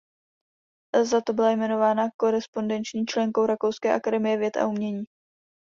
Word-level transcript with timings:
Za 1.03 1.21
to 1.21 1.33
byla 1.33 1.51
jmenována 1.51 2.09
korespondenční 2.17 3.05
členkou 3.05 3.45
Rakouské 3.45 3.93
akademie 3.93 4.37
věd 4.37 4.57
a 4.57 4.67
umění. 4.67 5.03